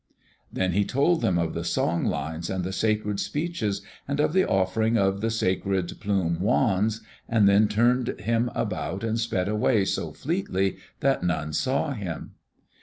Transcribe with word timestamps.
Then 0.51 0.71
he 0.71 0.83
told 0.83 1.21
them 1.21 1.37
of 1.37 1.53
the 1.53 1.63
song 1.63 2.05
lines 2.05 2.49
and 2.49 2.63
the 2.63 2.73
sacred 2.73 3.19
speeches 3.19 3.83
and 4.07 4.19
of 4.19 4.33
the 4.33 4.43
offering 4.47 4.97
of 4.97 5.21
the 5.21 5.29
sacred 5.29 5.99
plume 5.99 6.39
wands, 6.39 7.01
and 7.29 7.47
then 7.47 7.67
turned 7.67 8.19
him 8.19 8.49
about 8.55 9.03
and 9.03 9.19
sped 9.19 9.47
away 9.47 9.85
so 9.85 10.11
fleetly 10.11 10.77
that 11.01 11.21
none 11.21 11.53
saw 11.53 11.91
him. 11.93 12.31